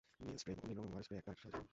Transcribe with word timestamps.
নীল 0.19 0.77
রং 0.77 0.87
আর 0.95 1.03
স্প্রে 1.03 1.17
একটা 1.17 1.31
আরেকটার 1.31 1.43
সাথে 1.43 1.57
যায়। 1.57 1.69